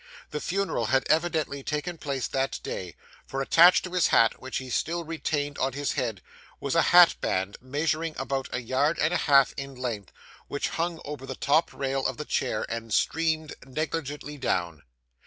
[0.31, 2.95] The funeral had evidently taken place that day,
[3.27, 6.23] for attached to his hat, which he still retained on his head,
[6.59, 10.11] was a hatband measuring about a yard and a half in length,
[10.47, 14.81] which hung over the top rail of the chair and streamed negligently down.